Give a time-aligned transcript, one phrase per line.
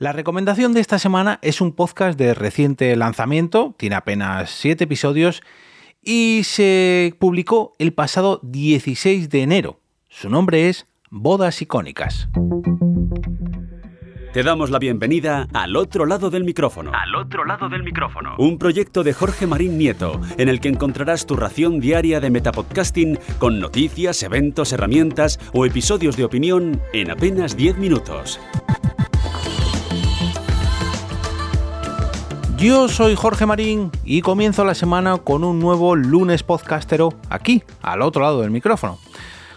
[0.00, 5.42] La recomendación de esta semana es un podcast de reciente lanzamiento, tiene apenas 7 episodios
[6.02, 9.80] y se publicó el pasado 16 de enero.
[10.08, 12.30] Su nombre es Bodas Icónicas.
[14.32, 16.92] Te damos la bienvenida al otro lado del micrófono.
[16.94, 18.36] Al otro lado del micrófono.
[18.38, 23.18] Un proyecto de Jorge Marín Nieto, en el que encontrarás tu ración diaria de metapodcasting
[23.38, 28.40] con noticias, eventos, herramientas o episodios de opinión en apenas 10 minutos.
[32.60, 38.02] Yo soy Jorge Marín y comienzo la semana con un nuevo lunes podcastero aquí, al
[38.02, 38.98] otro lado del micrófono.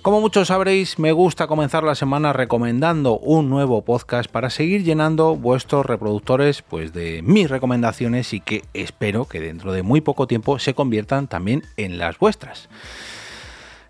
[0.01, 5.35] Como muchos sabréis, me gusta comenzar la semana recomendando un nuevo podcast para seguir llenando
[5.35, 10.57] vuestros reproductores pues de mis recomendaciones y que espero que dentro de muy poco tiempo
[10.57, 12.69] se conviertan también en las vuestras.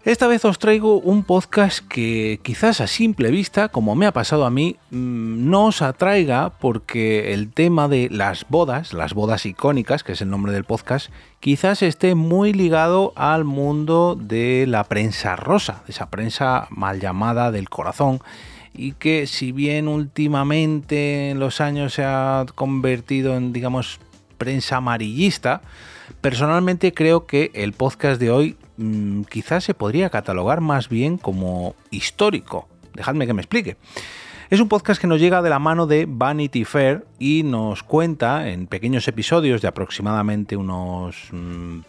[0.05, 4.43] Esta vez os traigo un podcast que quizás a simple vista, como me ha pasado
[4.43, 10.03] a mí, mm, no os atraiga porque el tema de las bodas, las bodas icónicas,
[10.03, 15.37] que es el nombre del podcast, quizás esté muy ligado al mundo de la prensa
[15.37, 18.19] rosa, esa prensa mal llamada del corazón,
[18.73, 24.01] y que si bien últimamente en los años se ha convertido en, digamos,
[24.37, 25.61] prensa amarillista,
[26.19, 31.75] personalmente creo que el podcast de hoy Mm, quizás se podría catalogar más bien como
[31.91, 32.67] histórico.
[32.93, 33.77] Dejadme que me explique.
[34.49, 38.49] Es un podcast que nos llega de la mano de Vanity Fair y nos cuenta
[38.49, 41.31] en pequeños episodios de aproximadamente unos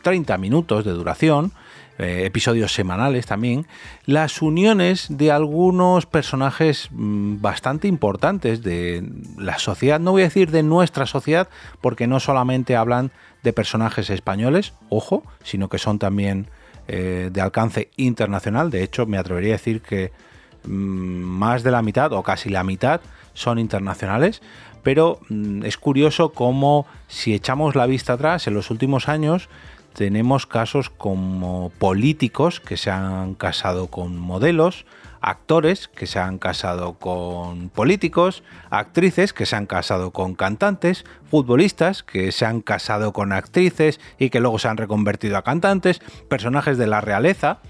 [0.03, 1.53] 30 mm, minutos de duración,
[1.99, 3.67] eh, episodios semanales también,
[4.07, 10.51] las uniones de algunos personajes mm, bastante importantes de la sociedad, no voy a decir
[10.51, 11.49] de nuestra sociedad,
[11.83, 13.11] porque no solamente hablan
[13.43, 16.49] de personajes españoles, ojo, sino que son también
[16.89, 18.71] eh, de alcance internacional.
[18.71, 20.13] De hecho, me atrevería a decir que
[20.65, 23.01] mm, más de la mitad o casi la mitad
[23.33, 24.43] son internacionales.
[24.83, 29.49] Pero mm, es curioso cómo si echamos la vista atrás en los últimos años
[29.95, 34.85] tenemos casos como políticos que se han casado con modelos,
[35.25, 42.03] actores que se han casado con políticos, actrices que se han casado con cantantes, futbolistas
[42.03, 46.77] que se han casado con actrices y que luego se han reconvertido a cantantes, personajes
[46.77, 47.61] de la realeza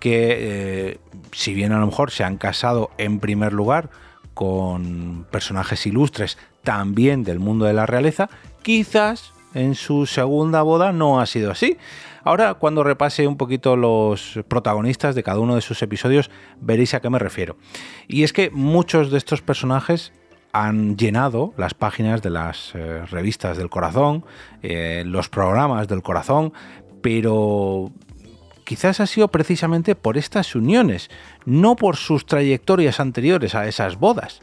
[0.00, 0.98] que eh,
[1.32, 3.90] si bien a lo mejor se han casado en primer lugar
[4.32, 8.30] con personajes ilustres también del mundo de la realeza,
[8.62, 11.78] quizás en su segunda boda no ha sido así.
[12.24, 17.00] Ahora, cuando repase un poquito los protagonistas de cada uno de sus episodios, veréis a
[17.00, 17.56] qué me refiero.
[18.08, 20.12] Y es que muchos de estos personajes
[20.52, 24.24] han llenado las páginas de las eh, revistas del corazón,
[24.62, 26.52] eh, los programas del corazón,
[27.02, 27.90] pero
[28.64, 31.10] quizás ha sido precisamente por estas uniones,
[31.44, 34.40] no por sus trayectorias anteriores a esas bodas.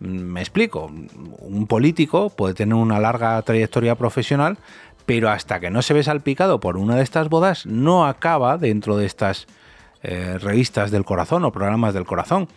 [0.00, 0.90] Me explico,
[1.38, 4.58] un político puede tener una larga trayectoria profesional,
[5.06, 8.96] pero hasta que no se ve salpicado por una de estas bodas, no acaba dentro
[8.96, 9.46] de estas
[10.02, 12.48] eh, revistas del corazón o programas del corazón.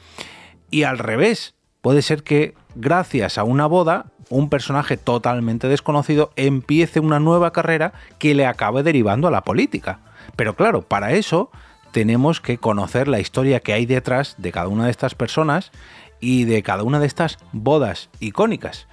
[0.70, 7.00] Y al revés, puede ser que gracias a una boda, un personaje totalmente desconocido empiece
[7.00, 10.00] una nueva carrera que le acabe derivando a la política.
[10.36, 11.50] Pero claro, para eso
[11.92, 15.72] tenemos que conocer la historia que hay detrás de cada una de estas personas
[16.20, 18.88] y de cada una de estas bodas icónicas.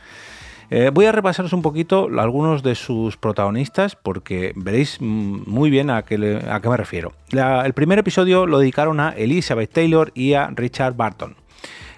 [0.70, 6.02] Eh, voy a repasaros un poquito algunos de sus protagonistas porque veréis muy bien a
[6.02, 7.14] qué, me refiero.
[7.30, 11.36] el primer episodio lo dedicaron a Elizabeth Taylor y a Richard Barton.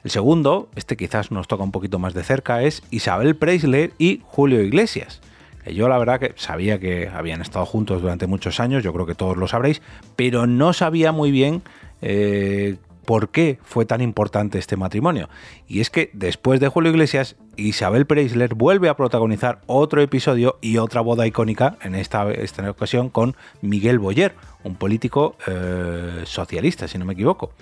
[0.04, 4.22] El segundo, este quizás nos toca un poquito más de cerca, es Isabel Preisler y
[4.24, 5.20] Julio Iglesias.
[5.66, 9.14] Yo la verdad que sabía que habían estado juntos durante muchos años, yo creo que
[9.14, 9.82] todos lo sabréis,
[10.16, 11.62] pero no sabía muy bien
[12.02, 15.28] eh, por qué fue tan importante este matrimonio.
[15.66, 20.78] Y es que después de Julio Iglesias, Isabel Preisler vuelve a protagonizar otro episodio y
[20.78, 24.34] otra boda icónica, en esta, esta ocasión con Miguel Boyer,
[24.64, 27.52] un político eh, socialista, si no me equivoco.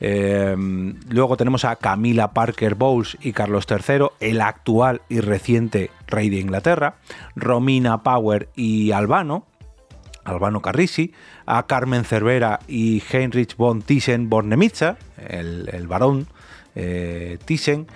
[0.00, 0.54] Eh,
[1.08, 6.38] luego tenemos a Camila Parker Bowles y Carlos III, el actual y reciente rey de
[6.38, 6.96] Inglaterra,
[7.34, 9.46] Romina Power y Albano,
[10.24, 11.12] Albano Carrisi,
[11.46, 14.96] a Carmen Cervera y Heinrich von Thyssen-Bornemisza,
[15.28, 16.28] el, el barón
[16.74, 17.86] eh, Thyssen.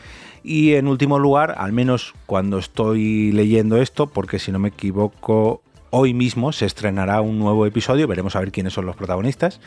[0.42, 5.62] Y en último lugar, al menos cuando estoy leyendo esto, porque si no me equivoco,
[5.90, 9.60] hoy mismo se estrenará un nuevo episodio, veremos a ver quiénes son los protagonistas.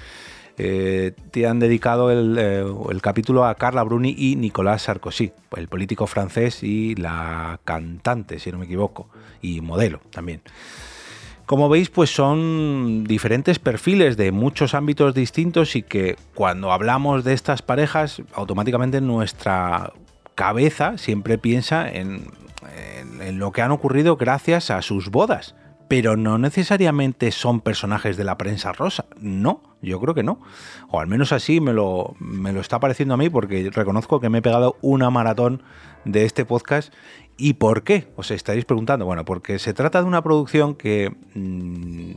[0.58, 5.68] Eh, te han dedicado el, eh, el, capítulo a Carla Bruni y Nicolas Sarkozy, el
[5.68, 9.10] político francés y la cantante, si no me equivoco,
[9.42, 10.42] y modelo también.
[11.46, 17.34] Como veis, pues son diferentes perfiles de muchos ámbitos distintos y que cuando hablamos de
[17.34, 19.92] estas parejas, automáticamente nuestra
[20.36, 22.32] cabeza siempre piensa en,
[23.22, 25.54] en lo que han ocurrido gracias a sus bodas
[25.88, 29.06] pero no necesariamente son personajes de la prensa rosa.
[29.20, 30.40] No, yo creo que no.
[30.90, 34.30] O al menos así me lo, me lo está pareciendo a mí porque reconozco que
[34.30, 35.62] me he pegado una maratón
[36.06, 36.94] de este podcast.
[37.38, 38.08] ¿Y por qué?
[38.16, 39.06] Os estaréis preguntando.
[39.06, 42.12] Bueno, porque se trata de una producción que mm,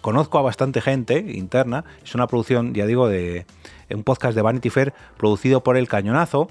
[0.00, 1.84] conozco a bastante gente interna.
[2.04, 3.46] Es una producción, ya digo, de
[3.90, 6.48] un podcast de Vanity Fair producido por El Cañonazo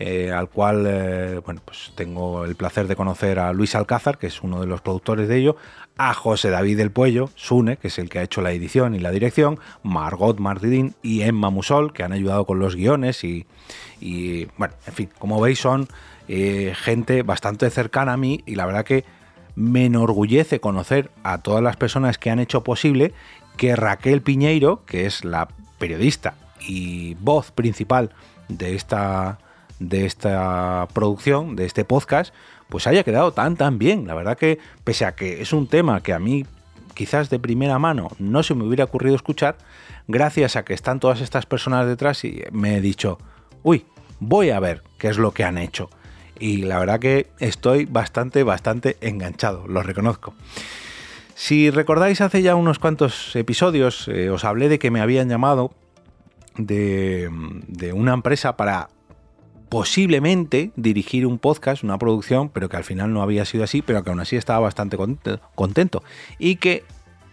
[0.00, 4.26] eh, al cual eh, bueno, pues tengo el placer de conocer a Luis Alcázar, que
[4.26, 5.56] es uno de los productores de ello,
[5.96, 8.98] a José David del Puello, Sune, que es el que ha hecho la edición y
[8.98, 13.46] la dirección, Margot Martidín y Emma Musol, que han ayudado con los guiones y,
[14.58, 15.86] bueno, en fin, como veis son
[16.26, 19.04] eh, gente bastante cercana a mí y la verdad que
[19.54, 23.12] me enorgullece conocer a todas las personas que han hecho posible
[23.56, 25.46] que Raquel Piñeiro, que es la
[25.78, 26.34] periodista
[26.66, 28.10] y voz principal
[28.48, 29.38] de esta
[29.80, 32.32] de esta producción, de este podcast,
[32.68, 34.06] pues haya quedado tan tan bien.
[34.06, 36.46] La verdad que, pese a que es un tema que a mí
[36.94, 39.56] quizás de primera mano no se me hubiera ocurrido escuchar,
[40.06, 43.18] gracias a que están todas estas personas detrás y me he dicho,
[43.62, 43.84] uy,
[44.20, 45.90] voy a ver qué es lo que han hecho.
[46.38, 50.34] Y la verdad que estoy bastante, bastante enganchado, lo reconozco.
[51.34, 55.72] Si recordáis hace ya unos cuantos episodios, eh, os hablé de que me habían llamado
[56.56, 57.30] de,
[57.94, 58.88] una empresa para
[59.68, 64.04] posiblemente dirigir un podcast, una producción, pero que al final no había sido así, pero
[64.04, 64.96] que aún así estaba bastante
[65.54, 66.02] contento.
[66.38, 66.84] Y que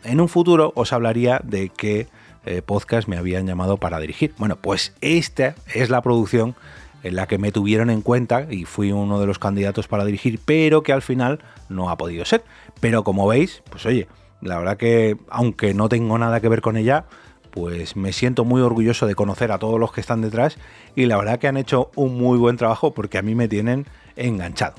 [0.03, 2.07] en un futuro os hablaría de qué
[2.45, 4.33] eh, podcast me habían llamado para dirigir.
[4.38, 6.56] Bueno, pues esta es la producción
[7.03, 10.39] en la que me tuvieron en cuenta y fui uno de los candidatos para dirigir,
[10.44, 11.39] pero que al final
[11.69, 12.44] no ha podido ser.
[12.79, 14.07] Pero como veis, pues oye,
[14.41, 17.06] la verdad que aunque no tengo nada que ver con ella,
[17.51, 20.57] pues me siento muy orgulloso de conocer a todos los que están detrás
[20.95, 23.86] y la verdad que han hecho un muy buen trabajo porque a mí me tienen
[24.15, 24.75] enganchado.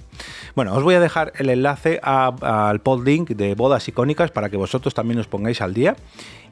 [0.55, 4.95] Bueno, os voy a dejar el enlace al podlink de bodas icónicas para que vosotros
[4.95, 5.97] también os pongáis al día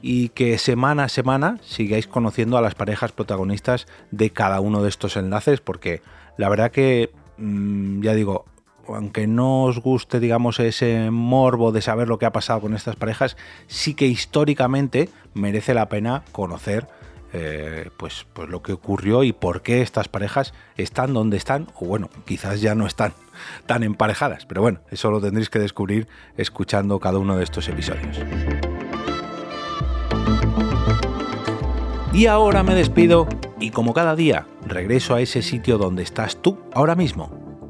[0.01, 4.89] y que semana a semana sigáis conociendo a las parejas protagonistas de cada uno de
[4.89, 6.01] estos enlaces porque
[6.37, 8.45] la verdad que, mm, ya digo,
[8.87, 12.95] aunque no os guste, digamos, ese morbo de saber lo que ha pasado con estas
[12.95, 13.37] parejas,
[13.67, 16.87] sí que históricamente merece la pena conocer
[17.33, 21.85] eh, pues, pues lo que ocurrió y por qué estas parejas están donde están, o
[21.85, 23.13] bueno, quizás ya no están
[23.65, 28.19] tan emparejadas, pero bueno, eso lo tendréis que descubrir escuchando cada uno de estos episodios.
[32.13, 33.27] Y ahora me despido
[33.57, 37.40] y como cada día regreso a ese sitio donde estás tú ahora mismo